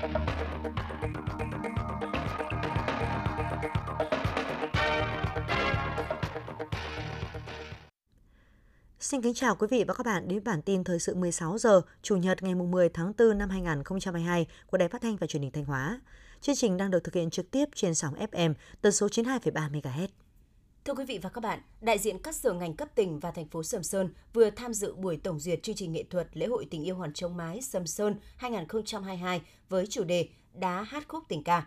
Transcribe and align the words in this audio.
Xin 0.00 0.08
kính 9.22 9.34
chào 9.34 9.54
quý 9.54 9.66
vị 9.70 9.84
và 9.88 9.94
các 9.94 10.06
bạn 10.06 10.28
đến 10.28 10.44
bản 10.44 10.62
tin 10.62 10.84
thời 10.84 10.98
sự 10.98 11.14
16 11.14 11.58
giờ 11.58 11.80
Chủ 12.02 12.16
nhật 12.16 12.42
ngày 12.42 12.54
10 12.54 12.88
tháng 12.88 13.12
4 13.18 13.38
năm 13.38 13.50
2022 13.50 14.46
của 14.66 14.78
Đài 14.78 14.88
Phát 14.88 15.02
thanh 15.02 15.16
và 15.16 15.26
Truyền 15.26 15.42
hình 15.42 15.52
Thanh 15.52 15.64
Hóa. 15.64 16.00
Chương 16.40 16.56
trình 16.56 16.76
đang 16.76 16.90
được 16.90 17.04
thực 17.04 17.14
hiện 17.14 17.30
trực 17.30 17.50
tiếp 17.50 17.64
trên 17.74 17.94
sóng 17.94 18.14
FM 18.14 18.54
tần 18.80 18.92
số 18.92 19.06
92,3 19.06 19.70
MHz. 19.70 20.08
Thưa 20.84 20.94
quý 20.94 21.04
vị 21.04 21.18
và 21.22 21.30
các 21.30 21.40
bạn, 21.40 21.60
đại 21.80 21.98
diện 21.98 22.18
các 22.18 22.34
sở 22.34 22.52
ngành 22.52 22.74
cấp 22.74 22.88
tỉnh 22.94 23.20
và 23.20 23.30
thành 23.30 23.48
phố 23.48 23.62
Sầm 23.62 23.82
Sơn 23.82 24.08
vừa 24.32 24.50
tham 24.50 24.74
dự 24.74 24.94
buổi 24.94 25.16
tổng 25.16 25.40
duyệt 25.40 25.62
chương 25.62 25.74
trình 25.74 25.92
nghệ 25.92 26.04
thuật 26.10 26.28
lễ 26.32 26.46
hội 26.46 26.66
tình 26.70 26.84
yêu 26.84 26.96
hoàn 26.96 27.12
trống 27.12 27.36
mái 27.36 27.62
Sầm 27.62 27.86
Sơn 27.86 28.14
2022 28.36 29.40
với 29.68 29.86
chủ 29.86 30.04
đề 30.04 30.28
Đá 30.54 30.82
hát 30.82 31.08
khúc 31.08 31.24
tình 31.28 31.44
ca. 31.44 31.66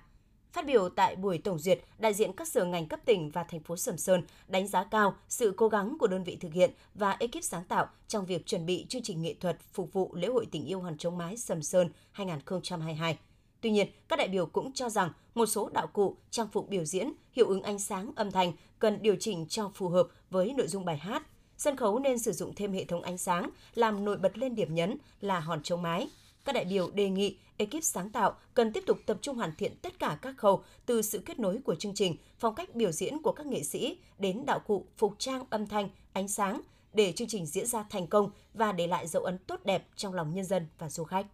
Phát 0.52 0.66
biểu 0.66 0.90
tại 0.90 1.16
buổi 1.16 1.38
tổng 1.38 1.60
duyệt, 1.60 1.80
đại 1.98 2.14
diện 2.14 2.32
các 2.34 2.48
sở 2.48 2.66
ngành 2.66 2.88
cấp 2.88 3.00
tỉnh 3.06 3.30
và 3.30 3.44
thành 3.44 3.60
phố 3.60 3.78
Sầm 3.78 3.98
Sơn 3.98 4.24
đánh 4.48 4.68
giá 4.68 4.84
cao 4.84 5.16
sự 5.30 5.54
cố 5.58 5.68
gắng 5.68 5.98
của 6.00 6.08
đơn 6.08 6.24
vị 6.24 6.38
thực 6.40 6.54
hiện 6.54 6.72
và 6.96 7.12
ekip 7.12 7.44
sáng 7.44 7.64
tạo 7.64 7.88
trong 8.08 8.26
việc 8.26 8.46
chuẩn 8.46 8.66
bị 8.66 8.86
chương 8.90 9.04
trình 9.04 9.22
nghệ 9.22 9.36
thuật 9.40 9.58
phục 9.74 9.94
vụ 9.94 10.16
lễ 10.16 10.28
hội 10.28 10.48
tình 10.52 10.66
yêu 10.66 10.80
hoàn 10.80 10.98
trống 10.98 11.18
mái 11.18 11.38
Sầm 11.38 11.62
Sơn 11.62 11.90
2022. 12.12 13.18
Tuy 13.64 13.72
nhiên, 13.72 13.88
các 14.08 14.20
đại 14.20 14.28
biểu 14.28 14.46
cũng 14.46 14.72
cho 14.74 14.90
rằng 14.90 15.12
một 15.36 15.46
số 15.46 15.70
đạo 15.70 15.88
cụ, 15.88 16.18
trang 16.32 16.48
phục 16.52 16.70
biểu 16.70 16.86
diễn, 16.86 17.14
hiệu 17.32 17.48
ứng 17.48 17.62
ánh 17.62 17.80
sáng, 17.80 18.12
âm 18.16 18.32
thanh 18.32 18.52
cần 18.80 19.02
điều 19.02 19.16
chỉnh 19.20 19.46
cho 19.50 19.72
phù 19.76 19.90
hợp 19.90 20.08
với 20.30 20.54
nội 20.58 20.68
dung 20.68 20.86
bài 20.86 20.98
hát. 20.98 21.24
Sân 21.58 21.76
khấu 21.76 22.00
nên 22.00 22.20
sử 22.20 22.32
dụng 22.32 22.56
thêm 22.56 22.74
hệ 22.74 22.86
thống 22.86 23.02
ánh 23.02 23.18
sáng 23.18 23.50
làm 23.76 24.06
nổi 24.06 24.18
bật 24.18 24.38
lên 24.38 24.56
điểm 24.56 24.76
nhấn 24.76 24.98
là 25.22 25.40
hòn 25.40 25.64
trống 25.64 25.82
mái, 25.82 26.10
các 26.46 26.56
đại 26.56 26.66
biểu 26.66 26.92
đề 26.92 27.10
nghị 27.10 27.38
ekip 27.58 27.84
sáng 27.84 28.10
tạo 28.10 28.36
cần 28.54 28.74
tiếp 28.74 28.84
tục 28.88 28.98
tập 29.06 29.18
trung 29.22 29.36
hoàn 29.36 29.56
thiện 29.56 29.76
tất 29.82 30.00
cả 30.00 30.18
các 30.22 30.36
khâu 30.38 30.64
từ 30.86 31.02
sự 31.02 31.20
kết 31.26 31.40
nối 31.40 31.60
của 31.66 31.76
chương 31.76 31.96
trình, 31.96 32.16
phong 32.40 32.56
cách 32.56 32.76
biểu 32.76 32.92
diễn 32.92 33.22
của 33.22 33.32
các 33.32 33.46
nghệ 33.46 33.64
sĩ 33.64 33.98
đến 34.20 34.46
đạo 34.46 34.60
cụ, 34.60 34.86
phục 34.98 35.16
trang, 35.18 35.44
âm 35.50 35.68
thanh, 35.68 35.90
ánh 36.14 36.28
sáng 36.28 36.62
để 36.94 37.12
chương 37.12 37.28
trình 37.28 37.46
diễn 37.46 37.66
ra 37.66 37.86
thành 37.90 38.08
công 38.08 38.32
và 38.54 38.72
để 38.72 38.88
lại 38.88 39.08
dấu 39.08 39.24
ấn 39.24 39.38
tốt 39.38 39.60
đẹp 39.66 39.88
trong 39.96 40.14
lòng 40.14 40.34
nhân 40.34 40.46
dân 40.46 40.68
và 40.78 40.90
du 40.90 41.04
khách. 41.04 41.26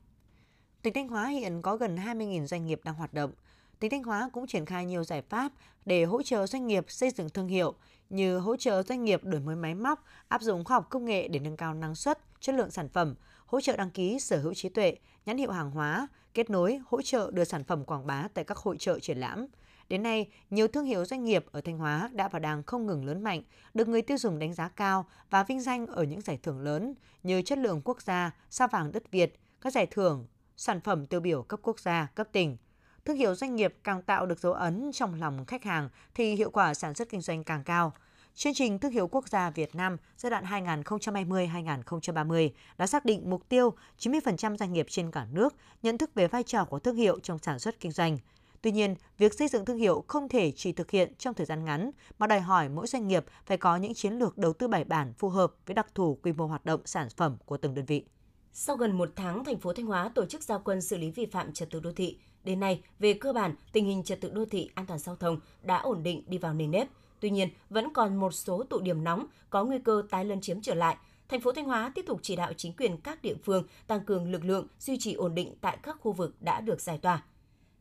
Tỉnh 0.82 0.94
Thanh 0.94 1.08
Hóa 1.08 1.28
hiện 1.28 1.62
có 1.62 1.76
gần 1.76 1.96
20.000 1.96 2.46
doanh 2.46 2.66
nghiệp 2.66 2.82
đang 2.84 2.96
hoạt 2.96 3.14
động. 3.14 3.32
Tỉnh 3.80 3.92
Thanh 3.92 4.04
Hóa 4.04 4.30
cũng 4.34 4.48
triển 4.48 4.66
khai 4.66 4.86
nhiều 4.86 5.04
giải 5.04 5.22
pháp 5.22 5.52
để 5.86 6.04
hỗ 6.04 6.22
trợ 6.24 6.48
doanh 6.48 6.68
nghiệp 6.68 6.86
xây 6.88 7.10
dựng 7.10 7.30
thương 7.30 7.48
hiệu 7.48 7.74
như 8.10 8.40
hỗ 8.40 8.56
trợ 8.56 8.84
doanh 8.84 9.04
nghiệp 9.04 9.24
đổi 9.24 9.42
mới 9.42 9.56
máy 9.56 9.76
móc, 9.76 10.04
áp 10.28 10.42
dụng 10.42 10.64
khoa 10.64 10.78
học 10.78 10.88
công 10.90 11.06
nghệ 11.06 11.28
để 11.28 11.40
nâng 11.40 11.58
cao 11.58 11.74
năng 11.74 11.96
suất, 11.96 12.20
chất 12.40 12.56
lượng 12.56 12.72
sản 12.72 12.90
phẩm, 12.90 13.16
hỗ 13.46 13.62
trợ 13.62 13.78
đăng 13.78 13.90
ký 13.90 14.20
sở 14.20 14.40
hữu 14.40 14.54
trí 14.54 14.70
tuệ, 14.70 14.96
nhãn 15.26 15.38
hiệu 15.38 15.52
hàng 15.52 15.72
hóa, 15.72 16.08
kết 16.34 16.50
nối, 16.50 16.80
hỗ 16.88 17.02
trợ 17.02 17.32
đưa 17.34 17.44
sản 17.44 17.64
phẩm 17.64 17.86
quảng 17.86 18.08
bá 18.08 18.28
tại 18.34 18.44
các 18.44 18.58
hội 18.58 18.78
trợ 18.80 19.00
triển 19.00 19.18
lãm. 19.18 19.46
Đến 19.90 20.04
nay, 20.04 20.30
nhiều 20.50 20.68
thương 20.68 20.86
hiệu 20.86 21.06
doanh 21.06 21.24
nghiệp 21.24 21.46
ở 21.52 21.62
Thanh 21.62 21.78
Hóa 21.78 22.10
đã 22.14 22.28
và 22.28 22.40
đang 22.40 22.64
không 22.64 22.86
ngừng 22.86 23.06
lớn 23.06 23.24
mạnh, 23.24 23.42
được 23.74 23.88
người 23.88 24.02
tiêu 24.02 24.18
dùng 24.18 24.40
đánh 24.40 24.54
giá 24.54 24.70
cao 24.70 25.06
và 25.30 25.44
vinh 25.44 25.62
danh 25.62 25.88
ở 25.88 26.04
những 26.04 26.22
giải 26.22 26.40
thưởng 26.44 26.60
lớn 26.60 26.94
như 27.24 27.42
chất 27.42 27.58
lượng 27.58 27.82
quốc 27.84 28.02
gia, 28.02 28.32
sao 28.50 28.68
vàng 28.68 28.92
đất 28.92 29.12
Việt, 29.12 29.40
các 29.62 29.74
giải 29.74 29.86
thưởng, 29.86 30.26
sản 30.60 30.82
phẩm 30.82 31.06
tiêu 31.06 31.20
biểu 31.20 31.44
cấp 31.44 31.60
quốc 31.64 31.80
gia, 31.80 32.08
cấp 32.16 32.28
tỉnh. 32.32 32.58
Thương 33.06 33.18
hiệu 33.18 33.36
doanh 33.36 33.56
nghiệp 33.56 33.76
càng 33.84 34.02
tạo 34.02 34.26
được 34.26 34.40
dấu 34.40 34.54
ấn 34.54 34.92
trong 34.94 35.20
lòng 35.20 35.46
khách 35.46 35.64
hàng 35.64 35.90
thì 36.14 36.36
hiệu 36.36 36.50
quả 36.50 36.74
sản 36.74 36.94
xuất 36.94 37.10
kinh 37.10 37.22
doanh 37.22 37.44
càng 37.44 37.64
cao– 37.64 37.94
Chương 38.40 38.54
trình 38.54 38.80
Thương 38.80 38.92
hiệu 38.92 39.08
Quốc 39.08 39.30
gia 39.30 39.50
Việt 39.50 39.76
Nam 39.76 39.98
giai 40.18 40.30
đoạn 40.30 40.46
2020-2030 40.46 42.50
đã 42.78 42.88
xác 42.88 43.06
định 43.06 43.30
mục 43.30 43.50
tiêu 43.50 43.74
90% 44.00 44.58
doanh 44.58 44.74
nghiệp 44.74 44.86
trên 44.90 45.12
cả 45.12 45.28
nước 45.32 45.56
nhận 45.84 45.98
thức 45.98 46.16
về 46.16 46.28
vai 46.28 46.44
trò 46.44 46.66
của 46.66 46.80
thương 46.80 46.96
hiệu 46.96 47.20
trong 47.20 47.40
sản 47.40 47.60
xuất 47.60 47.80
kinh 47.80 47.92
doanh. 47.92 48.18
Tuy 48.62 48.72
nhiên, 48.72 48.96
việc 49.18 49.34
xây 49.34 49.48
dựng 49.48 49.66
thương 49.66 49.78
hiệu 49.78 50.04
không 50.08 50.30
thể 50.30 50.52
chỉ 50.56 50.72
thực 50.72 50.92
hiện 50.92 51.14
trong 51.18 51.34
thời 51.34 51.46
gian 51.46 51.66
ngắn 51.66 51.92
mà 52.20 52.28
đòi 52.28 52.40
hỏi 52.40 52.70
mỗi 52.70 52.88
doanh 52.88 53.08
nghiệp 53.08 53.26
phải 53.46 53.58
có 53.58 53.78
những 53.78 53.94
chiến 53.94 54.14
lược 54.14 54.38
đầu 54.38 54.54
tư 54.54 54.68
bài 54.68 54.84
bản 54.84 55.14
phù 55.14 55.30
hợp 55.30 55.54
với 55.66 55.74
đặc 55.74 55.88
thù 55.96 56.20
quy 56.24 56.34
mô 56.34 56.48
hoạt 56.48 56.66
động 56.66 56.82
sản 56.86 57.08
phẩm 57.18 57.38
của 57.46 57.58
từng 57.58 57.74
đơn 57.74 57.86
vị. 57.86 58.06
Sau 58.54 58.76
gần 58.76 58.98
một 58.98 59.10
tháng, 59.16 59.44
thành 59.44 59.60
phố 59.60 59.74
Thanh 59.74 59.86
Hóa 59.86 60.10
tổ 60.16 60.26
chức 60.26 60.44
giao 60.44 60.62
quân 60.66 60.82
xử 60.82 60.98
lý 60.98 61.12
vi 61.12 61.26
phạm 61.26 61.54
trật 61.54 61.70
tự 61.70 61.80
đô 61.80 61.92
thị. 61.92 62.18
Đến 62.44 62.60
nay, 62.60 62.82
về 63.00 63.14
cơ 63.14 63.34
bản, 63.34 63.56
tình 63.72 63.86
hình 63.86 64.04
trật 64.04 64.22
tự 64.22 64.30
đô 64.30 64.46
thị 64.46 64.70
an 64.76 64.86
toàn 64.86 65.00
giao 65.00 65.16
thông 65.16 65.40
đã 65.64 65.78
ổn 65.78 66.04
định 66.04 66.24
đi 66.28 66.38
vào 66.38 66.54
nề 66.54 66.68
nếp. 66.68 66.88
Tuy 67.20 67.30
nhiên, 67.30 67.50
vẫn 67.70 67.94
còn 67.94 68.16
một 68.16 68.34
số 68.34 68.64
tụ 68.64 68.80
điểm 68.80 69.04
nóng 69.04 69.26
có 69.50 69.64
nguy 69.66 69.80
cơ 69.80 70.04
tái 70.10 70.26
lân 70.26 70.42
chiếm 70.42 70.62
trở 70.62 70.74
lại. 70.74 70.98
Thành 71.28 71.42
phố 71.42 71.52
Thanh 71.52 71.66
Hóa 71.66 71.92
tiếp 71.96 72.06
tục 72.08 72.20
chỉ 72.22 72.36
đạo 72.36 72.54
chính 72.58 72.74
quyền 72.74 72.98
các 72.98 73.22
địa 73.22 73.36
phương 73.44 73.64
tăng 73.88 74.06
cường 74.06 74.32
lực 74.32 74.46
lượng 74.46 74.68
duy 74.80 74.98
trì 75.00 75.14
ổn 75.14 75.36
định 75.36 75.56
tại 75.62 75.78
các 75.84 75.98
khu 76.00 76.12
vực 76.12 76.36
đã 76.42 76.62
được 76.62 76.82
giải 76.82 76.98
tỏa. 76.98 77.24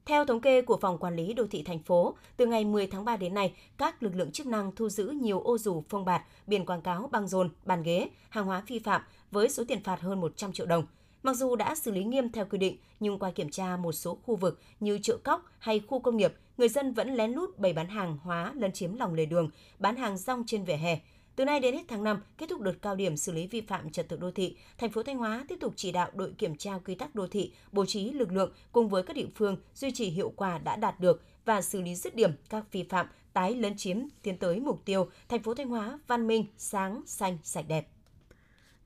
Theo 0.07 0.25
thống 0.25 0.41
kê 0.41 0.63
của 0.63 0.77
Phòng 0.77 0.99
Quản 0.99 1.17
lý 1.17 1.33
Đô 1.33 1.47
thị 1.51 1.63
thành 1.63 1.83
phố, 1.83 2.17
từ 2.37 2.47
ngày 2.47 2.65
10 2.65 2.87
tháng 2.87 3.05
3 3.05 3.17
đến 3.17 3.35
nay, 3.35 3.55
các 3.77 4.03
lực 4.03 4.15
lượng 4.15 4.33
chức 4.33 4.47
năng 4.47 4.73
thu 4.77 4.89
giữ 4.89 5.09
nhiều 5.09 5.41
ô 5.41 5.59
dù 5.59 5.85
phông 5.89 6.05
bạt, 6.05 6.23
biển 6.47 6.67
quảng 6.67 6.83
cáo 6.83 7.09
băng 7.13 7.29
rôn, 7.29 7.51
bàn 7.65 7.83
ghế, 7.83 8.09
hàng 8.29 8.45
hóa 8.45 8.63
vi 8.67 8.79
phạm 8.79 9.03
với 9.31 9.49
số 9.49 9.65
tiền 9.69 9.83
phạt 9.83 10.01
hơn 10.01 10.21
100 10.21 10.53
triệu 10.53 10.67
đồng. 10.67 10.87
Mặc 11.23 11.37
dù 11.37 11.57
đã 11.57 11.75
xử 11.75 11.91
lý 11.91 12.05
nghiêm 12.05 12.33
theo 12.33 12.47
quy 12.51 12.59
định, 12.59 12.77
nhưng 13.01 13.19
qua 13.19 13.31
kiểm 13.31 13.51
tra 13.51 13.77
một 13.77 13.93
số 13.93 14.19
khu 14.23 14.37
vực 14.37 14.61
như 14.81 14.99
chợ 15.03 15.17
cóc 15.25 15.45
hay 15.59 15.81
khu 15.81 16.01
công 16.01 16.17
nghiệp, 16.17 16.35
người 16.59 16.69
dân 16.69 16.93
vẫn 16.93 17.15
lén 17.15 17.33
lút 17.33 17.59
bày 17.59 17.73
bán 17.73 17.89
hàng 17.89 18.19
hóa 18.23 18.53
lấn 18.57 18.73
chiếm 18.73 18.97
lòng 18.97 19.15
lề 19.15 19.27
đường, 19.27 19.51
bán 19.79 19.97
hàng 19.97 20.17
rong 20.17 20.45
trên 20.47 20.65
vỉa 20.65 20.77
hè. 20.77 21.01
Từ 21.37 21.45
nay 21.45 21.61
đến 21.61 21.75
hết 21.75 21.83
tháng 21.89 22.05
5, 22.05 22.23
kết 22.39 22.47
thúc 22.49 22.61
đợt 22.61 22.73
cao 22.83 22.95
điểm 22.95 23.17
xử 23.17 23.33
lý 23.33 23.47
vi 23.47 23.61
phạm 23.61 23.91
trật 23.91 24.09
tự 24.09 24.17
đô 24.17 24.31
thị, 24.31 24.57
thành 24.79 24.91
phố 24.91 25.03
Thanh 25.03 25.19
Hóa 25.19 25.45
tiếp 25.49 25.57
tục 25.61 25.73
chỉ 25.77 25.93
đạo 25.93 26.11
đội 26.15 26.33
kiểm 26.39 26.57
tra 26.57 26.79
quy 26.85 26.95
tắc 26.95 27.15
đô 27.15 27.27
thị, 27.27 27.53
bố 27.73 27.87
trí 27.87 28.11
lực 28.11 28.33
lượng 28.33 28.53
cùng 28.73 28.89
với 28.89 29.03
các 29.03 29.17
địa 29.17 29.27
phương 29.35 29.57
duy 29.75 29.91
trì 29.91 30.11
hiệu 30.11 30.33
quả 30.37 30.59
đã 30.59 30.77
đạt 30.77 31.01
được 31.01 31.23
và 31.45 31.63
xử 31.63 31.81
lý 31.81 31.95
dứt 31.95 32.15
điểm 32.15 32.31
các 32.51 32.73
vi 32.73 32.83
phạm 32.83 33.07
tái 33.33 33.55
lấn 33.55 33.77
chiếm 33.77 33.99
tiến 34.23 34.39
tới 34.39 34.61
mục 34.61 34.85
tiêu 34.85 35.11
thành 35.29 35.43
phố 35.43 35.55
Thanh 35.55 35.69
Hóa 35.69 35.99
văn 36.07 36.27
minh, 36.27 36.47
sáng, 36.57 37.03
xanh, 37.07 37.39
sạch 37.43 37.65
đẹp. 37.69 37.89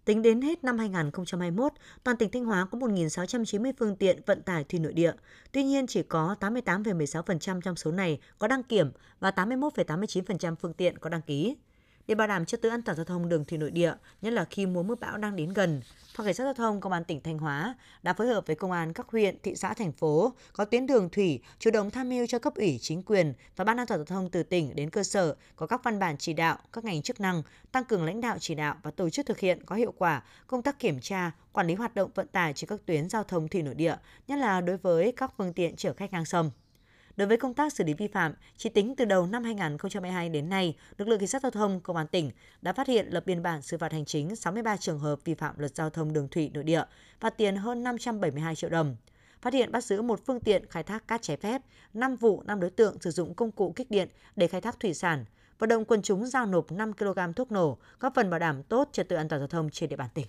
Tính 0.05 0.23
đến 0.23 0.41
hết 0.41 0.65
năm 0.65 0.79
2021, 0.79 1.73
toàn 2.05 2.17
tỉnh 2.17 2.31
Thanh 2.31 2.45
Hóa 2.45 2.67
có 2.71 2.79
1.690 2.79 3.73
phương 3.79 3.97
tiện 3.97 4.21
vận 4.27 4.43
tải 4.43 4.65
thủy 4.65 4.79
nội 4.79 4.93
địa. 4.93 5.13
Tuy 5.53 5.65
nhiên, 5.65 5.87
chỉ 5.87 6.03
có 6.03 6.37
88,16% 6.41 7.61
trong 7.61 7.77
số 7.77 7.93
này 7.93 8.19
có 8.39 8.49
đăng 8.49 8.63
kiểm 8.63 8.91
và 9.21 9.31
81,89% 9.31 10.55
phương 10.55 10.75
tiện 10.75 10.99
có 10.99 11.11
đăng 11.11 11.23
ký. 11.23 11.57
Để 12.07 12.15
bảo 12.15 12.27
đảm 12.29 12.45
trật 12.45 12.63
tự 12.63 12.69
an 12.69 12.83
toàn 12.83 12.97
giao 12.97 13.05
thông 13.05 13.29
đường 13.29 13.45
thủy 13.45 13.59
nội 13.59 13.71
địa, 13.71 13.95
nhất 14.23 14.33
là 14.33 14.45
khi 14.45 14.67
mùa 14.67 14.83
mưa 14.83 14.95
bão 14.95 15.19
đang 15.19 15.37
đến 15.37 15.53
gần, 15.53 15.81
Phòng 16.15 16.27
Cảnh 16.27 16.35
sát 16.35 16.45
Giao 16.45 16.55
thông 16.55 16.81
Công 16.81 16.93
an 16.93 17.05
tỉnh 17.05 17.21
Thanh 17.21 17.39
Hóa 17.39 17.75
đã 18.03 18.13
phối 18.13 18.27
hợp 18.27 18.47
với 18.47 18.57
công 18.57 18.71
an 18.71 18.93
các 18.93 19.09
huyện, 19.09 19.37
thị 19.43 19.55
xã, 19.57 19.75
thành 19.75 19.93
phố 19.93 20.33
có 20.53 20.65
tuyến 20.65 20.87
đường 20.87 21.09
thủy 21.11 21.41
chủ 21.59 21.71
động 21.71 21.91
tham 21.91 22.09
mưu 22.09 22.27
cho 22.27 22.39
cấp 22.39 22.55
ủy 22.55 22.79
chính 22.81 23.03
quyền 23.03 23.35
và 23.57 23.65
ban 23.65 23.77
an 23.77 23.87
toàn 23.87 23.99
giao 23.99 24.05
thông 24.05 24.31
từ 24.31 24.43
tỉnh 24.43 24.77
đến 24.77 24.91
cơ 24.91 25.03
sở 25.03 25.35
có 25.57 25.67
các 25.67 25.85
văn 25.85 25.99
bản 25.99 26.17
chỉ 26.19 26.33
đạo 26.33 26.59
các 26.73 26.85
ngành 26.85 27.03
chức 27.03 27.21
năng 27.21 27.43
tăng 27.73 27.85
cường 27.85 28.05
lãnh 28.05 28.21
đạo 28.21 28.37
chỉ 28.41 28.55
đạo 28.55 28.77
và 28.83 28.91
tổ 28.91 29.11
chức 29.11 29.27
thực 29.27 29.39
hiện 29.39 29.65
có 29.67 29.77
hiệu 29.77 29.93
quả 29.97 30.23
công 30.47 30.63
tác 30.63 30.79
kiểm 30.79 31.01
tra, 31.01 31.31
quản 31.53 31.67
lý 31.67 31.75
hoạt 31.75 31.95
động 31.95 32.11
vận 32.15 32.27
tải 32.29 32.53
trên 32.53 32.69
các 32.69 32.81
tuyến 32.87 33.09
giao 33.09 33.25
thông 33.25 33.49
thủy 33.49 33.63
nội 33.63 33.75
địa, 33.75 33.97
nhất 34.29 34.37
là 34.37 34.61
đối 34.61 34.77
với 34.77 35.13
các 35.17 35.33
phương 35.39 35.53
tiện 35.53 35.77
chở 35.77 35.95
khách 35.95 36.13
ngang 36.13 36.25
sông. 36.25 36.51
Đối 37.17 37.29
với 37.29 37.37
công 37.37 37.55
tác 37.55 37.73
xử 37.73 37.85
lý 37.85 37.95
vi 37.95 38.09
phạm, 38.09 38.35
chỉ 38.57 38.69
tính 38.69 38.95
từ 38.97 39.05
đầu 39.05 39.27
năm 39.27 39.45
2022 39.45 40.29
đến 40.29 40.49
nay, 40.49 40.77
lực 40.99 41.09
lượng 41.09 41.19
cảnh 41.19 41.29
sát 41.29 41.43
giao 41.43 41.51
thông 41.51 41.81
công 41.81 41.97
an 41.97 42.07
tỉnh 42.07 42.31
đã 42.63 42.73
phát 42.73 42.87
hiện 42.87 43.07
lập 43.11 43.27
biên 43.27 43.43
bản 43.43 43.63
xử 43.63 43.79
phạt 43.79 43.93
hành 43.93 44.05
chính 44.05 44.37
63 44.37 44.77
trường 44.77 44.99
hợp 44.99 45.19
vi 45.25 45.35
phạm 45.35 45.59
luật 45.59 45.77
giao 45.77 45.91
thông 45.91 46.13
đường 46.13 46.29
thủy 46.29 46.51
nội 46.55 46.65
địa, 46.65 46.83
và 47.21 47.31
tiền 47.31 47.57
hơn 47.57 47.85
572 47.85 48.55
triệu 48.55 48.71
đồng. 48.71 48.97
Phát 49.43 49.55
hiện 49.55 49.73
bắt 49.73 49.85
giữ 49.85 50.03
một 50.03 50.21
phương 50.27 50.41
tiện 50.41 50.67
khai 50.71 50.83
thác 50.83 51.09
cát 51.09 51.23
trái 51.23 51.37
phép, 51.37 51.63
5 51.95 52.17
vụ 52.17 52.43
5 52.47 52.61
đối 52.61 52.71
tượng 52.71 53.01
sử 53.01 53.11
dụng 53.11 53.35
công 53.35 53.53
cụ 53.53 53.73
kích 53.77 53.91
điện 53.91 54.09
để 54.37 54.47
khai 54.47 54.61
thác 54.61 54.81
thủy 54.81 54.95
sản, 54.95 55.25
vận 55.59 55.69
động 55.69 55.85
quần 55.85 56.03
chúng 56.03 56.27
giao 56.27 56.47
nộp 56.47 56.73
5 56.73 56.93
kg 56.93 57.19
thuốc 57.37 57.53
nổ, 57.53 57.79
góp 58.01 58.13
phần 58.15 58.31
bảo 58.31 58.39
đảm 58.39 58.63
tốt 58.63 58.89
trật 58.93 59.09
tự 59.09 59.17
an 59.17 59.29
toàn 59.29 59.41
giao 59.41 59.49
thông 59.49 59.71
trên 59.71 59.91
địa 59.91 59.97
bàn 59.97 60.09
tỉnh. 60.15 60.27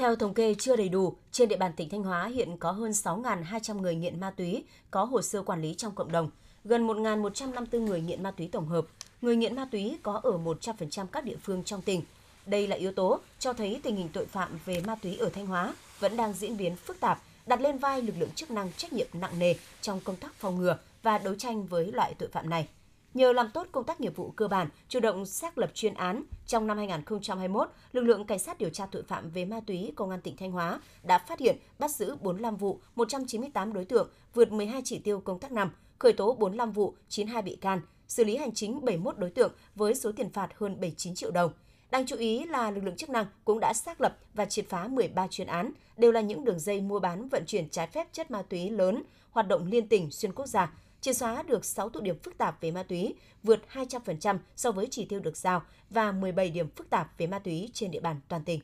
Theo 0.00 0.16
thống 0.16 0.34
kê 0.34 0.54
chưa 0.58 0.76
đầy 0.76 0.88
đủ, 0.88 1.14
trên 1.32 1.48
địa 1.48 1.56
bàn 1.56 1.72
tỉnh 1.76 1.88
Thanh 1.88 2.02
Hóa 2.02 2.26
hiện 2.26 2.56
có 2.56 2.72
hơn 2.72 2.90
6.200 2.90 3.80
người 3.80 3.94
nghiện 3.94 4.20
ma 4.20 4.30
túy 4.30 4.64
có 4.90 5.04
hồ 5.04 5.22
sơ 5.22 5.42
quản 5.42 5.62
lý 5.62 5.74
trong 5.74 5.94
cộng 5.94 6.12
đồng, 6.12 6.30
gần 6.64 6.86
1.154 6.86 7.80
người 7.80 8.00
nghiện 8.00 8.22
ma 8.22 8.30
túy 8.30 8.48
tổng 8.52 8.68
hợp. 8.68 8.86
Người 9.22 9.36
nghiện 9.36 9.56
ma 9.56 9.68
túy 9.70 9.98
có 10.02 10.20
ở 10.22 10.38
100% 10.38 11.06
các 11.06 11.24
địa 11.24 11.36
phương 11.42 11.64
trong 11.64 11.82
tỉnh. 11.82 12.02
Đây 12.46 12.66
là 12.66 12.76
yếu 12.76 12.92
tố 12.92 13.20
cho 13.38 13.52
thấy 13.52 13.80
tình 13.82 13.96
hình 13.96 14.08
tội 14.12 14.26
phạm 14.26 14.58
về 14.64 14.82
ma 14.86 14.94
túy 14.94 15.16
ở 15.16 15.28
Thanh 15.28 15.46
Hóa 15.46 15.74
vẫn 15.98 16.16
đang 16.16 16.32
diễn 16.32 16.56
biến 16.56 16.76
phức 16.76 17.00
tạp, 17.00 17.22
đặt 17.46 17.60
lên 17.60 17.78
vai 17.78 18.02
lực 18.02 18.14
lượng 18.18 18.30
chức 18.34 18.50
năng 18.50 18.72
trách 18.76 18.92
nhiệm 18.92 19.06
nặng 19.12 19.38
nề 19.38 19.54
trong 19.80 20.00
công 20.00 20.16
tác 20.16 20.34
phòng 20.34 20.58
ngừa 20.58 20.78
và 21.02 21.18
đấu 21.18 21.34
tranh 21.34 21.66
với 21.66 21.92
loại 21.92 22.14
tội 22.18 22.28
phạm 22.28 22.50
này. 22.50 22.68
Nhờ 23.14 23.32
làm 23.32 23.50
tốt 23.50 23.66
công 23.72 23.84
tác 23.84 24.00
nghiệp 24.00 24.16
vụ 24.16 24.30
cơ 24.30 24.48
bản, 24.48 24.68
chủ 24.88 25.00
động 25.00 25.26
xác 25.26 25.58
lập 25.58 25.70
chuyên 25.74 25.94
án, 25.94 26.22
trong 26.46 26.66
năm 26.66 26.76
2021, 26.76 27.68
lực 27.92 28.00
lượng 28.02 28.24
cảnh 28.24 28.38
sát 28.38 28.58
điều 28.58 28.70
tra 28.70 28.86
tội 28.86 29.02
phạm 29.02 29.30
về 29.30 29.44
ma 29.44 29.60
túy 29.66 29.92
công 29.96 30.10
an 30.10 30.20
tỉnh 30.20 30.36
Thanh 30.36 30.52
Hóa 30.52 30.80
đã 31.02 31.18
phát 31.18 31.38
hiện, 31.38 31.56
bắt 31.78 31.90
giữ 31.90 32.16
45 32.20 32.56
vụ, 32.56 32.80
198 32.94 33.72
đối 33.72 33.84
tượng, 33.84 34.10
vượt 34.34 34.52
12 34.52 34.82
chỉ 34.84 34.98
tiêu 34.98 35.20
công 35.20 35.38
tác 35.38 35.52
năm, 35.52 35.70
khởi 35.98 36.12
tố 36.12 36.34
45 36.34 36.72
vụ, 36.72 36.94
92 37.08 37.42
bị 37.42 37.56
can, 37.56 37.80
xử 38.08 38.24
lý 38.24 38.36
hành 38.36 38.54
chính 38.54 38.84
71 38.84 39.18
đối 39.18 39.30
tượng 39.30 39.52
với 39.74 39.94
số 39.94 40.12
tiền 40.12 40.30
phạt 40.30 40.48
hơn 40.56 40.80
79 40.80 41.14
triệu 41.14 41.30
đồng. 41.30 41.52
Đáng 41.90 42.06
chú 42.06 42.16
ý 42.16 42.44
là 42.44 42.70
lực 42.70 42.84
lượng 42.84 42.96
chức 42.96 43.10
năng 43.10 43.26
cũng 43.44 43.60
đã 43.60 43.72
xác 43.74 44.00
lập 44.00 44.18
và 44.34 44.44
triệt 44.44 44.66
phá 44.68 44.88
13 44.88 45.26
chuyên 45.26 45.46
án, 45.46 45.72
đều 45.96 46.12
là 46.12 46.20
những 46.20 46.44
đường 46.44 46.60
dây 46.60 46.80
mua 46.80 46.98
bán 46.98 47.28
vận 47.28 47.44
chuyển 47.46 47.68
trái 47.68 47.86
phép 47.86 48.08
chất 48.12 48.30
ma 48.30 48.42
túy 48.42 48.70
lớn, 48.70 49.02
hoạt 49.30 49.48
động 49.48 49.66
liên 49.66 49.88
tỉnh 49.88 50.10
xuyên 50.10 50.32
quốc 50.32 50.46
gia, 50.46 50.72
triệt 51.00 51.16
xóa 51.16 51.42
được 51.42 51.64
6 51.64 51.88
tụ 51.88 52.00
điểm 52.00 52.18
phức 52.18 52.38
tạp 52.38 52.60
về 52.60 52.70
ma 52.70 52.82
túy, 52.82 53.14
vượt 53.42 53.60
200% 53.72 54.38
so 54.56 54.72
với 54.72 54.88
chỉ 54.90 55.04
tiêu 55.04 55.20
được 55.20 55.36
giao 55.36 55.62
và 55.90 56.12
17 56.12 56.50
điểm 56.50 56.68
phức 56.76 56.90
tạp 56.90 57.18
về 57.18 57.26
ma 57.26 57.38
túy 57.38 57.70
trên 57.72 57.90
địa 57.90 58.00
bàn 58.00 58.20
toàn 58.28 58.44
tỉnh 58.44 58.60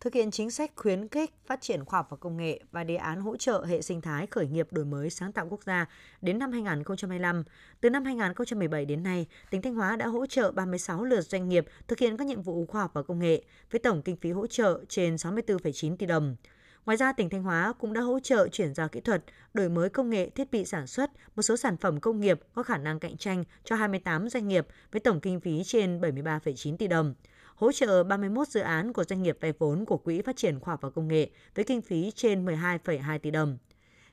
thực 0.00 0.14
hiện 0.14 0.30
chính 0.30 0.50
sách 0.50 0.72
khuyến 0.76 1.08
khích 1.08 1.30
phát 1.46 1.60
triển 1.60 1.84
khoa 1.84 1.98
học 1.98 2.06
và 2.10 2.16
công 2.16 2.36
nghệ 2.36 2.60
và 2.72 2.84
đề 2.84 2.96
án 2.96 3.20
hỗ 3.20 3.36
trợ 3.36 3.64
hệ 3.64 3.82
sinh 3.82 4.00
thái 4.00 4.26
khởi 4.26 4.46
nghiệp 4.46 4.68
đổi 4.70 4.84
mới 4.84 5.10
sáng 5.10 5.32
tạo 5.32 5.46
quốc 5.50 5.62
gia 5.64 5.86
đến 6.20 6.38
năm 6.38 6.52
2025. 6.52 7.44
Từ 7.80 7.90
năm 7.90 8.04
2017 8.04 8.84
đến 8.84 9.02
nay, 9.02 9.26
tỉnh 9.50 9.62
Thanh 9.62 9.74
Hóa 9.74 9.96
đã 9.96 10.06
hỗ 10.06 10.26
trợ 10.26 10.52
36 10.52 11.04
lượt 11.04 11.20
doanh 11.20 11.48
nghiệp 11.48 11.66
thực 11.88 11.98
hiện 11.98 12.16
các 12.16 12.26
nhiệm 12.26 12.42
vụ 12.42 12.66
khoa 12.66 12.80
học 12.80 12.90
và 12.94 13.02
công 13.02 13.18
nghệ 13.18 13.44
với 13.70 13.78
tổng 13.78 14.02
kinh 14.02 14.16
phí 14.16 14.30
hỗ 14.30 14.46
trợ 14.46 14.84
trên 14.88 15.14
64,9 15.14 15.96
tỷ 15.96 16.06
đồng. 16.06 16.36
Ngoài 16.86 16.96
ra, 16.96 17.12
tỉnh 17.12 17.30
Thanh 17.30 17.42
Hóa 17.42 17.72
cũng 17.78 17.92
đã 17.92 18.00
hỗ 18.00 18.20
trợ 18.20 18.48
chuyển 18.48 18.74
giao 18.74 18.88
kỹ 18.88 19.00
thuật, 19.00 19.24
đổi 19.54 19.68
mới 19.68 19.88
công 19.88 20.10
nghệ, 20.10 20.30
thiết 20.30 20.50
bị 20.50 20.64
sản 20.64 20.86
xuất, 20.86 21.10
một 21.36 21.42
số 21.42 21.56
sản 21.56 21.76
phẩm 21.76 22.00
công 22.00 22.20
nghiệp 22.20 22.40
có 22.54 22.62
khả 22.62 22.78
năng 22.78 23.00
cạnh 23.00 23.16
tranh 23.16 23.44
cho 23.64 23.76
28 23.76 24.28
doanh 24.28 24.48
nghiệp 24.48 24.66
với 24.92 25.00
tổng 25.00 25.20
kinh 25.20 25.40
phí 25.40 25.64
trên 25.64 26.00
73,9 26.00 26.76
tỷ 26.76 26.86
đồng 26.86 27.14
hỗ 27.54 27.72
trợ 27.72 28.04
31 28.04 28.48
dự 28.48 28.60
án 28.60 28.92
của 28.92 29.04
doanh 29.04 29.22
nghiệp 29.22 29.38
vay 29.40 29.52
vốn 29.58 29.84
của 29.84 29.96
Quỹ 29.96 30.22
Phát 30.22 30.36
triển 30.36 30.60
Khoa 30.60 30.72
học 30.72 30.80
và 30.82 30.90
Công 30.90 31.08
nghệ 31.08 31.30
với 31.54 31.64
kinh 31.64 31.82
phí 31.82 32.10
trên 32.14 32.44
12,2 32.44 33.18
tỷ 33.18 33.30
đồng. 33.30 33.58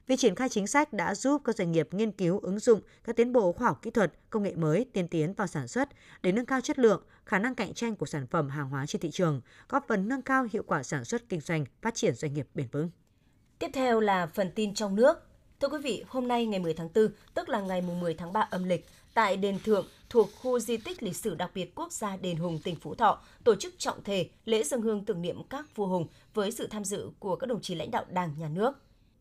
Việc 0.07 0.19
triển 0.19 0.35
khai 0.35 0.49
chính 0.49 0.67
sách 0.67 0.93
đã 0.93 1.15
giúp 1.15 1.41
các 1.45 1.55
doanh 1.55 1.71
nghiệp 1.71 1.87
nghiên 1.91 2.11
cứu 2.11 2.39
ứng 2.39 2.59
dụng 2.59 2.81
các 3.03 3.15
tiến 3.15 3.33
bộ 3.33 3.51
khoa 3.51 3.67
học 3.67 3.79
kỹ 3.81 3.91
thuật, 3.91 4.13
công 4.29 4.43
nghệ 4.43 4.55
mới 4.55 4.85
tiên 4.93 5.07
tiến 5.07 5.33
vào 5.33 5.47
sản 5.47 5.67
xuất 5.67 5.89
để 6.21 6.31
nâng 6.31 6.45
cao 6.45 6.61
chất 6.61 6.79
lượng, 6.79 7.03
khả 7.25 7.39
năng 7.39 7.55
cạnh 7.55 7.73
tranh 7.73 7.95
của 7.95 8.05
sản 8.05 8.27
phẩm 8.27 8.49
hàng 8.49 8.69
hóa 8.69 8.85
trên 8.85 9.01
thị 9.01 9.11
trường, 9.11 9.41
góp 9.69 9.85
phần 9.87 10.07
nâng 10.07 10.21
cao 10.21 10.47
hiệu 10.53 10.63
quả 10.67 10.83
sản 10.83 11.05
xuất 11.05 11.29
kinh 11.29 11.41
doanh, 11.41 11.65
phát 11.81 11.95
triển 11.95 12.15
doanh 12.15 12.33
nghiệp 12.33 12.47
bền 12.53 12.67
vững. 12.71 12.89
Tiếp 13.59 13.69
theo 13.73 13.99
là 13.99 14.27
phần 14.27 14.51
tin 14.55 14.73
trong 14.73 14.95
nước. 14.95 15.17
Thưa 15.59 15.69
quý 15.69 15.77
vị, 15.83 16.03
hôm 16.07 16.27
nay 16.27 16.45
ngày 16.45 16.59
10 16.59 16.73
tháng 16.73 16.89
4, 16.95 17.07
tức 17.33 17.49
là 17.49 17.61
ngày 17.61 17.81
10 17.81 18.13
tháng 18.13 18.33
3 18.33 18.47
âm 18.51 18.63
lịch, 18.63 18.85
tại 19.13 19.37
đền 19.37 19.59
Thượng 19.63 19.87
thuộc 20.09 20.29
khu 20.41 20.59
di 20.59 20.77
tích 20.77 21.03
lịch 21.03 21.15
sử 21.15 21.35
đặc 21.35 21.51
biệt 21.55 21.75
quốc 21.75 21.91
gia 21.91 22.17
Đền 22.17 22.37
Hùng, 22.37 22.59
tỉnh 22.63 22.75
Phú 22.75 22.95
Thọ 22.95 23.21
tổ 23.43 23.55
chức 23.55 23.73
trọng 23.77 24.03
thể 24.03 24.29
lễ 24.45 24.63
dân 24.63 24.81
hương 24.81 25.05
tưởng 25.05 25.21
niệm 25.21 25.43
các 25.49 25.75
vua 25.75 25.87
hùng 25.87 26.07
với 26.33 26.51
sự 26.51 26.67
tham 26.67 26.85
dự 26.85 27.09
của 27.19 27.35
các 27.35 27.47
đồng 27.47 27.61
chí 27.61 27.75
lãnh 27.75 27.91
đạo 27.91 28.05
Đảng, 28.09 28.35
Nhà 28.37 28.49
nước. 28.49 28.73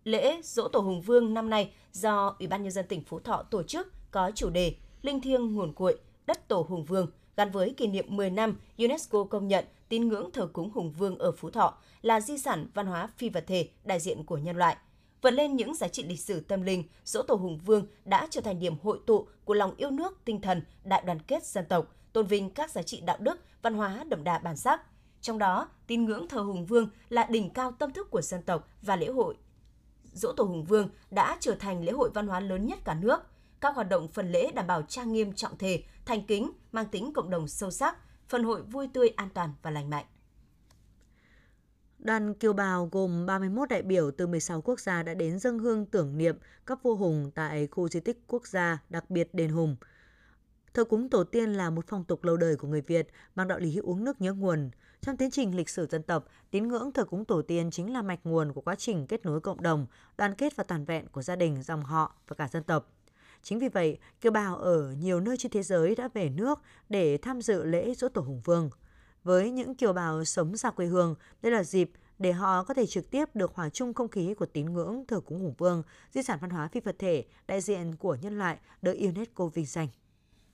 Lễ 0.04 0.40
Dỗ 0.44 0.68
Tổ 0.68 0.80
Hùng 0.80 1.00
Vương 1.00 1.34
năm 1.34 1.50
nay 1.50 1.72
do 1.92 2.36
Ủy 2.38 2.48
ban 2.48 2.62
nhân 2.62 2.72
dân 2.72 2.86
tỉnh 2.88 3.04
Phú 3.04 3.20
Thọ 3.20 3.42
tổ 3.42 3.62
chức 3.62 3.92
có 4.10 4.30
chủ 4.34 4.50
đề 4.50 4.74
Linh 5.02 5.20
thiêng 5.20 5.54
nguồn 5.54 5.72
cội, 5.74 5.98
đất 6.26 6.48
tổ 6.48 6.66
Hùng 6.68 6.84
Vương 6.84 7.10
gắn 7.36 7.50
với 7.50 7.74
kỷ 7.76 7.86
niệm 7.86 8.16
10 8.16 8.30
năm 8.30 8.56
UNESCO 8.78 9.24
công 9.24 9.48
nhận 9.48 9.64
tín 9.88 10.08
ngưỡng 10.08 10.30
thờ 10.32 10.48
cúng 10.52 10.70
Hùng 10.74 10.92
Vương 10.92 11.18
ở 11.18 11.32
Phú 11.32 11.50
Thọ 11.50 11.78
là 12.02 12.20
di 12.20 12.38
sản 12.38 12.66
văn 12.74 12.86
hóa 12.86 13.08
phi 13.16 13.28
vật 13.28 13.44
thể 13.46 13.68
đại 13.84 14.00
diện 14.00 14.24
của 14.24 14.36
nhân 14.38 14.56
loại– 14.56 14.76
vượt 15.22 15.30
lên 15.30 15.56
những 15.56 15.74
giá 15.74 15.88
trị 15.88 16.02
lịch 16.02 16.20
sử 16.20 16.40
tâm 16.40 16.62
linh, 16.62 16.84
dỗ 17.04 17.22
tổ 17.22 17.34
Hùng 17.34 17.58
Vương 17.58 17.86
đã 18.04 18.26
trở 18.30 18.40
thành 18.40 18.58
điểm 18.58 18.74
hội 18.82 19.00
tụ 19.06 19.26
của 19.44 19.54
lòng 19.54 19.74
yêu 19.76 19.90
nước, 19.90 20.20
tinh 20.24 20.40
thần, 20.40 20.62
đại 20.84 21.02
đoàn 21.06 21.18
kết 21.18 21.46
dân 21.46 21.64
tộc, 21.68 21.94
tôn 22.12 22.26
vinh 22.26 22.50
các 22.50 22.70
giá 22.70 22.82
trị 22.82 23.00
đạo 23.00 23.16
đức, 23.20 23.40
văn 23.62 23.74
hóa 23.74 24.04
đậm 24.08 24.24
đà 24.24 24.38
bản 24.38 24.56
sắc. 24.56 24.82
Trong 25.20 25.38
đó, 25.38 25.68
tín 25.86 26.04
ngưỡng 26.04 26.28
thờ 26.28 26.40
Hùng 26.40 26.66
Vương 26.66 26.88
là 27.08 27.26
đỉnh 27.30 27.50
cao 27.50 27.72
tâm 27.72 27.92
thức 27.92 28.10
của 28.10 28.22
dân 28.22 28.42
tộc 28.42 28.68
và 28.82 28.96
lễ 28.96 29.06
hội 29.06 29.34
Dỗ 30.12 30.32
Tổ 30.32 30.44
Hùng 30.44 30.64
Vương 30.64 30.88
đã 31.10 31.36
trở 31.40 31.54
thành 31.54 31.84
lễ 31.84 31.92
hội 31.92 32.10
văn 32.14 32.26
hóa 32.26 32.40
lớn 32.40 32.66
nhất 32.66 32.78
cả 32.84 32.94
nước. 32.94 33.20
Các 33.60 33.74
hoạt 33.74 33.88
động 33.88 34.08
phần 34.08 34.32
lễ 34.32 34.52
đảm 34.54 34.66
bảo 34.66 34.82
trang 34.82 35.12
nghiêm 35.12 35.32
trọng 35.32 35.58
thể, 35.58 35.82
thành 36.04 36.26
kính, 36.26 36.50
mang 36.72 36.86
tính 36.86 37.12
cộng 37.12 37.30
đồng 37.30 37.48
sâu 37.48 37.70
sắc, 37.70 37.96
phần 38.28 38.44
hội 38.44 38.62
vui 38.62 38.88
tươi, 38.92 39.08
an 39.08 39.28
toàn 39.34 39.52
và 39.62 39.70
lành 39.70 39.90
mạnh. 39.90 40.04
Đoàn 41.98 42.34
kiều 42.34 42.52
bào 42.52 42.88
gồm 42.92 43.26
31 43.26 43.68
đại 43.68 43.82
biểu 43.82 44.10
từ 44.10 44.26
16 44.26 44.60
quốc 44.60 44.80
gia 44.80 45.02
đã 45.02 45.14
đến 45.14 45.38
dâng 45.38 45.58
hương 45.58 45.86
tưởng 45.86 46.18
niệm 46.18 46.38
các 46.66 46.82
vua 46.82 46.96
hùng 46.96 47.30
tại 47.34 47.66
khu 47.66 47.88
di 47.88 48.00
tích 48.00 48.18
quốc 48.26 48.46
gia 48.46 48.78
đặc 48.88 49.10
biệt 49.10 49.34
Đền 49.34 49.50
Hùng. 49.50 49.76
Thờ 50.74 50.84
cúng 50.84 51.08
tổ 51.08 51.24
tiên 51.24 51.52
là 51.52 51.70
một 51.70 51.84
phong 51.88 52.04
tục 52.04 52.24
lâu 52.24 52.36
đời 52.36 52.56
của 52.56 52.68
người 52.68 52.80
Việt, 52.80 53.08
mang 53.34 53.48
đạo 53.48 53.58
lý 53.58 53.76
uống 53.76 54.04
nước 54.04 54.20
nhớ 54.20 54.32
nguồn. 54.32 54.70
Trong 55.00 55.16
tiến 55.16 55.30
trình 55.30 55.56
lịch 55.56 55.68
sử 55.68 55.86
dân 55.86 56.02
tộc, 56.02 56.26
tín 56.50 56.68
ngưỡng 56.68 56.92
thờ 56.92 57.04
cúng 57.04 57.24
tổ 57.24 57.42
tiên 57.42 57.70
chính 57.70 57.92
là 57.92 58.02
mạch 58.02 58.20
nguồn 58.24 58.52
của 58.52 58.60
quá 58.60 58.74
trình 58.74 59.06
kết 59.06 59.26
nối 59.26 59.40
cộng 59.40 59.62
đồng, 59.62 59.86
đoàn 60.18 60.34
kết 60.34 60.56
và 60.56 60.64
toàn 60.64 60.84
vẹn 60.84 61.08
của 61.08 61.22
gia 61.22 61.36
đình, 61.36 61.62
dòng 61.62 61.82
họ 61.82 62.14
và 62.28 62.34
cả 62.34 62.48
dân 62.52 62.62
tộc. 62.62 62.90
Chính 63.42 63.58
vì 63.58 63.68
vậy, 63.68 63.98
kiều 64.20 64.32
bào 64.32 64.56
ở 64.56 64.92
nhiều 65.00 65.20
nơi 65.20 65.36
trên 65.36 65.52
thế 65.52 65.62
giới 65.62 65.94
đã 65.94 66.08
về 66.14 66.28
nước 66.28 66.60
để 66.88 67.18
tham 67.22 67.42
dự 67.42 67.64
lễ 67.64 67.94
dỗ 67.94 68.08
tổ 68.08 68.20
Hùng 68.20 68.40
Vương– 68.44 68.70
với 69.24 69.50
những 69.50 69.74
kiều 69.74 69.92
bào 69.92 70.24
sống 70.24 70.56
xa 70.56 70.70
quê 70.70 70.86
hương, 70.86 71.14
đây 71.42 71.52
là 71.52 71.64
dịp 71.64 71.90
để 72.18 72.32
họ 72.32 72.64
có 72.64 72.74
thể 72.74 72.86
trực 72.86 73.10
tiếp 73.10 73.28
được 73.34 73.54
hòa 73.54 73.68
chung 73.68 73.94
không 73.94 74.08
khí 74.08 74.34
của 74.34 74.46
tín 74.46 74.72
ngưỡng 74.72 75.04
thờ 75.08 75.20
cúng 75.20 75.40
hùng 75.40 75.54
vương, 75.58 75.82
di 76.12 76.22
sản 76.22 76.38
văn 76.40 76.50
hóa 76.50 76.68
phi 76.68 76.80
vật 76.80 76.96
thể, 76.98 77.24
đại 77.46 77.60
diện 77.60 77.96
của 77.96 78.14
nhân 78.14 78.38
loại 78.38 78.58
được 78.82 78.96
UNESCO 79.00 79.46
vinh 79.46 79.66
danh. 79.66 79.88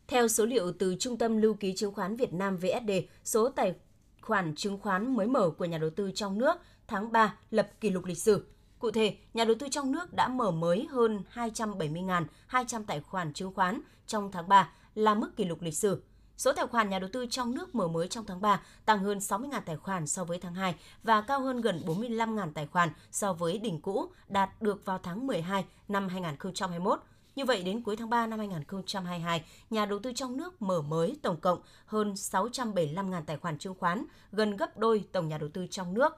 Theo 0.08 0.28
số 0.28 0.46
liệu 0.46 0.72
từ 0.72 0.96
Trung 0.98 1.16
tâm 1.16 1.36
Lưu 1.36 1.54
ký 1.54 1.74
Chứng 1.76 1.94
khoán 1.94 2.16
Việt 2.16 2.32
Nam 2.32 2.56
VSD, 2.56 2.90
số 3.24 3.48
tài 3.48 3.74
khoản 4.20 4.54
chứng 4.54 4.78
khoán 4.78 5.16
mới 5.16 5.26
mở 5.26 5.50
của 5.50 5.64
nhà 5.64 5.78
đầu 5.78 5.90
tư 5.90 6.10
trong 6.14 6.38
nước 6.38 6.56
tháng 6.86 7.12
3 7.12 7.34
lập 7.50 7.68
kỷ 7.80 7.90
lục 7.90 8.04
lịch 8.04 8.18
sử. 8.18 8.46
Cụ 8.78 8.90
thể, 8.90 9.16
nhà 9.34 9.44
đầu 9.44 9.54
tư 9.58 9.68
trong 9.70 9.92
nước 9.92 10.14
đã 10.14 10.28
mở 10.28 10.50
mới 10.50 10.86
hơn 10.90 11.22
270.200 11.34 12.84
tài 12.86 13.00
khoản 13.00 13.32
chứng 13.32 13.54
khoán 13.54 13.80
trong 14.06 14.32
tháng 14.32 14.48
3 14.48 14.72
là 14.94 15.14
mức 15.14 15.36
kỷ 15.36 15.44
lục 15.44 15.62
lịch 15.62 15.76
sử. 15.76 16.02
Số 16.36 16.52
tài 16.52 16.66
khoản 16.66 16.90
nhà 16.90 16.98
đầu 16.98 17.10
tư 17.12 17.26
trong 17.30 17.54
nước 17.54 17.74
mở 17.74 17.88
mới 17.88 18.08
trong 18.08 18.24
tháng 18.26 18.40
3 18.40 18.62
tăng 18.84 18.98
hơn 18.98 19.18
60.000 19.18 19.60
tài 19.60 19.76
khoản 19.76 20.06
so 20.06 20.24
với 20.24 20.38
tháng 20.38 20.54
2 20.54 20.74
và 21.02 21.20
cao 21.20 21.40
hơn 21.40 21.60
gần 21.60 21.82
45.000 21.86 22.52
tài 22.52 22.66
khoản 22.66 22.88
so 23.10 23.32
với 23.32 23.58
đỉnh 23.58 23.80
cũ 23.80 24.06
đạt 24.28 24.62
được 24.62 24.84
vào 24.84 24.98
tháng 25.02 25.26
12 25.26 25.64
năm 25.88 26.08
2021. 26.08 27.00
Như 27.38 27.44
vậy, 27.44 27.62
đến 27.62 27.82
cuối 27.82 27.96
tháng 27.96 28.10
3 28.10 28.26
năm 28.26 28.38
2022, 28.38 29.44
nhà 29.70 29.86
đầu 29.86 29.98
tư 29.98 30.12
trong 30.12 30.36
nước 30.36 30.62
mở 30.62 30.82
mới 30.82 31.18
tổng 31.22 31.40
cộng 31.40 31.60
hơn 31.86 32.12
675.000 32.12 33.22
tài 33.26 33.36
khoản 33.36 33.58
chứng 33.58 33.74
khoán, 33.74 34.04
gần 34.32 34.56
gấp 34.56 34.78
đôi 34.78 35.04
tổng 35.12 35.28
nhà 35.28 35.38
đầu 35.38 35.48
tư 35.48 35.66
trong 35.70 35.94
nước 35.94 36.12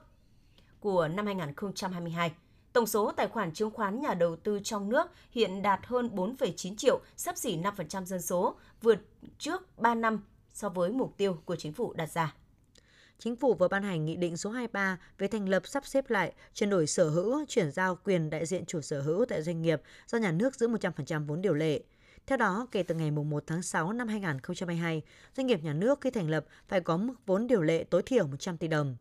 của 0.79 1.07
năm 1.07 1.25
2022. 1.25 2.31
Tổng 2.73 2.87
số 2.87 3.11
tài 3.11 3.27
khoản 3.27 3.53
chứng 3.53 3.71
khoán 3.71 4.01
nhà 4.01 4.13
đầu 4.13 4.35
tư 4.35 4.59
trong 4.63 4.89
nước 4.89 5.07
hiện 5.31 5.61
đạt 5.61 5.79
hơn 5.83 6.09
4,9 6.15 6.75
triệu, 6.75 6.99
sắp 7.17 7.37
xỉ 7.37 7.57
5% 7.57 8.05
dân 8.05 8.21
số, 8.21 8.55
vượt 8.81 8.99
trước 9.37 9.77
3 9.77 9.95
năm 9.95 10.21
so 10.53 10.69
với 10.69 10.91
mục 10.91 11.17
tiêu 11.17 11.37
của 11.45 11.55
chính 11.55 11.73
phủ 11.73 11.93
đặt 11.93 12.11
ra. 12.11 12.33
Chính 13.23 13.35
phủ 13.35 13.53
vừa 13.53 13.67
ban 13.67 13.83
hành 13.83 14.05
Nghị 14.05 14.15
định 14.15 14.37
số 14.37 14.49
23 14.49 14.97
về 15.17 15.27
thành 15.27 15.49
lập 15.49 15.67
sắp 15.67 15.85
xếp 15.85 16.09
lại, 16.09 16.33
chuyển 16.53 16.69
đổi 16.69 16.87
sở 16.87 17.09
hữu, 17.09 17.45
chuyển 17.47 17.71
giao 17.71 17.95
quyền 18.03 18.29
đại 18.29 18.45
diện 18.45 18.65
chủ 18.65 18.81
sở 18.81 19.01
hữu 19.01 19.25
tại 19.25 19.41
doanh 19.41 19.61
nghiệp 19.61 19.81
do 20.07 20.17
nhà 20.17 20.31
nước 20.31 20.55
giữ 20.55 20.67
100% 20.67 21.25
vốn 21.25 21.41
điều 21.41 21.53
lệ. 21.53 21.81
Theo 22.27 22.37
đó, 22.37 22.67
kể 22.71 22.83
từ 22.83 22.95
ngày 22.95 23.11
1 23.11 23.43
tháng 23.47 23.61
6 23.61 23.93
năm 23.93 24.07
2022, 24.07 25.01
doanh 25.35 25.47
nghiệp 25.47 25.63
nhà 25.63 25.73
nước 25.73 26.01
khi 26.01 26.11
thành 26.11 26.29
lập 26.29 26.45
phải 26.67 26.81
có 26.81 26.97
mức 26.97 27.13
vốn 27.25 27.47
điều 27.47 27.61
lệ 27.61 27.83
tối 27.83 28.01
thiểu 28.05 28.27
100 28.27 28.57
tỷ 28.57 28.67
đồng. 28.67 28.97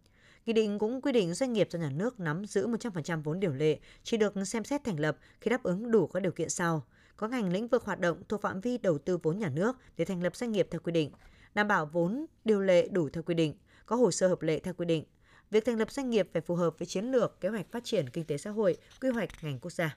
Nghị 0.47 0.52
định 0.52 0.78
cũng 0.78 1.00
quy 1.00 1.12
định 1.12 1.35
doanh 1.35 1.52
nghiệp 1.52 1.68
do 1.71 1.78
nhà 1.78 1.90
nước 1.90 2.21
nắm 2.21 2.44
giữ 2.44 2.66
100% 2.66 3.23
vốn 3.23 3.40
điều 3.40 3.52
lệ 3.52 3.78
chỉ 4.02 4.16
được 4.16 4.35
xem 4.47 4.64
xét 4.64 4.85
thành 4.85 5.00
lập 5.00 5.16
khi 5.40 5.49
đáp 5.49 5.62
ứng 5.62 5.90
đủ 5.90 6.06
các 6.06 6.21
điều 6.21 6.33
kiện 6.33 6.49
sau. 6.49 6.87
Có 7.16 7.28
ngành 7.28 7.52
lĩnh 7.52 7.68
vực 7.68 7.85
hoạt 7.85 8.00
động 8.00 8.23
thuộc 8.28 8.42
phạm 8.42 8.61
vi 8.61 8.78
đầu 8.78 8.99
tư 8.99 9.16
vốn 9.16 9.38
nhà 9.38 9.49
nước 9.49 9.76
để 9.97 10.04
thành 10.04 10.23
lập 10.23 10.37
doanh 10.37 10.52
nghiệp 10.52 10.68
theo 10.71 10.80
quy 10.80 10.92
định, 10.92 11.11
đảm 11.54 11.68
bảo 11.68 11.87
vốn 11.87 12.26
điều 12.44 12.61
lệ 12.61 12.88
đủ 12.88 13.09
theo 13.09 13.23
quy 13.23 13.35
định, 13.35 13.54
có 13.90 13.97
hồ 13.97 14.11
sơ 14.11 14.28
hợp 14.28 14.42
lệ 14.42 14.61
theo 14.61 14.75
quy 14.75 14.87
định. 14.87 15.04
Việc 15.50 15.64
thành 15.64 15.78
lập 15.78 15.92
doanh 15.92 16.11
nghiệp 16.11 16.28
phải 16.32 16.42
phù 16.42 16.54
hợp 16.54 16.78
với 16.78 16.87
chiến 16.87 17.04
lược, 17.04 17.40
kế 17.40 17.49
hoạch 17.49 17.70
phát 17.70 17.85
triển 17.85 18.11
kinh 18.11 18.25
tế 18.25 18.38
xã 18.38 18.50
hội, 18.50 18.76
quy 19.00 19.09
hoạch 19.09 19.28
ngành 19.42 19.59
quốc 19.59 19.70
gia. 19.70 19.97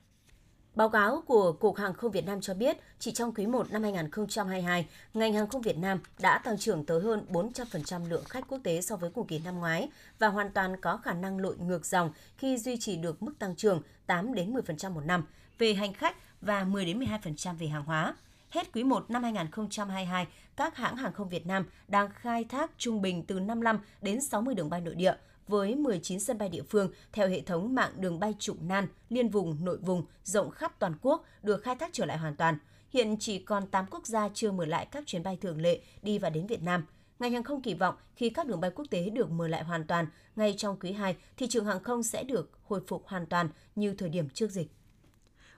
Báo 0.76 0.90
cáo 0.90 1.24
của 1.28 1.54
Cục 1.54 1.76
Hàng 1.76 1.94
không 1.94 2.12
Việt 2.12 2.26
Nam 2.26 2.42
cho 2.42 2.54
biết, 2.54 2.78
chỉ 3.00 3.12
trong 3.12 3.34
quý 3.34 3.46
1 3.46 3.72
năm 3.72 3.84
2022, 3.84 4.88
ngành 5.14 5.34
hàng 5.34 5.48
không 5.48 5.62
Việt 5.62 5.78
Nam 5.78 6.00
đã 6.20 6.38
tăng 6.38 6.58
trưởng 6.58 6.86
tới 6.86 7.02
hơn 7.02 7.26
400% 7.30 8.10
lượng 8.10 8.24
khách 8.24 8.48
quốc 8.48 8.60
tế 8.64 8.82
so 8.82 8.96
với 8.96 9.10
cùng 9.10 9.28
kỳ 9.28 9.40
năm 9.40 9.60
ngoái 9.60 9.90
và 10.20 10.28
hoàn 10.28 10.52
toàn 10.52 10.82
có 10.82 10.98
khả 10.98 11.14
năng 11.14 11.40
lội 11.40 11.58
ngược 11.58 11.86
dòng 11.86 12.12
khi 12.38 12.58
duy 12.58 12.78
trì 12.78 12.96
được 12.96 13.24
mức 13.24 13.34
tăng 13.40 13.56
trưởng 13.56 13.82
8 14.06 14.34
đến 14.34 14.54
10% 14.54 14.92
một 14.92 15.06
năm 15.06 15.26
về 15.58 15.74
hành 15.74 15.94
khách 15.94 16.16
và 16.42 16.64
10 16.64 16.86
đến 16.86 17.00
12% 17.00 17.58
về 17.58 17.68
hàng 17.68 17.86
hóa. 17.86 18.16
Hết 18.54 18.74
quý 18.74 18.84
1 18.84 19.10
năm 19.10 19.24
2022, 19.24 20.28
các 20.56 20.78
hãng 20.78 20.98
hàng 20.98 21.14
không 21.14 21.30
Việt 21.30 21.48
Nam 21.48 21.66
đang 21.88 22.10
khai 22.14 22.44
thác 22.44 22.72
trung 22.78 23.02
bình 23.02 23.24
từ 23.26 23.40
55 23.40 23.80
đến 24.02 24.22
60 24.22 24.56
đường 24.56 24.70
bay 24.70 24.82
nội 24.82 24.96
địa, 24.96 25.14
với 25.48 25.76
19 25.76 26.20
sân 26.20 26.38
bay 26.38 26.50
địa 26.50 26.62
phương 26.70 26.92
theo 27.12 27.28
hệ 27.28 27.42
thống 27.42 27.76
mạng 27.76 27.92
đường 27.98 28.20
bay 28.20 28.34
trục 28.40 28.62
nan, 28.62 28.88
liên 29.10 29.30
vùng, 29.30 29.66
nội 29.66 29.78
vùng 29.78 30.06
rộng 30.24 30.52
khắp 30.52 30.80
toàn 30.80 30.94
quốc 31.02 31.26
được 31.44 31.64
khai 31.64 31.76
thác 31.76 31.90
trở 31.94 32.06
lại 32.06 32.18
hoàn 32.18 32.36
toàn. 32.36 32.58
Hiện 32.90 33.18
chỉ 33.20 33.40
còn 33.40 33.68
8 33.68 33.86
quốc 33.92 34.08
gia 34.08 34.30
chưa 34.34 34.52
mở 34.52 34.66
lại 34.66 34.88
các 34.92 35.04
chuyến 35.08 35.24
bay 35.24 35.38
thường 35.42 35.62
lệ 35.62 35.82
đi 36.02 36.20
và 36.20 36.30
đến 36.30 36.48
Việt 36.48 36.62
Nam. 36.62 36.86
Ngành 37.20 37.34
hàng 37.34 37.44
không 37.44 37.62
kỳ 37.62 37.74
vọng 37.74 37.96
khi 38.16 38.30
các 38.30 38.48
đường 38.48 38.62
bay 38.62 38.72
quốc 38.76 38.86
tế 38.90 39.10
được 39.10 39.32
mở 39.32 39.48
lại 39.48 39.64
hoàn 39.64 39.88
toàn 39.88 40.08
ngay 40.36 40.54
trong 40.58 40.80
quý 40.80 40.92
2, 40.92 41.16
thị 41.38 41.48
trường 41.48 41.66
hàng 41.66 41.84
không 41.84 42.04
sẽ 42.04 42.24
được 42.24 42.52
hồi 42.64 42.82
phục 42.88 43.08
hoàn 43.08 43.26
toàn 43.26 43.50
như 43.76 43.94
thời 43.94 44.10
điểm 44.10 44.30
trước 44.30 44.52
dịch. 44.52 44.72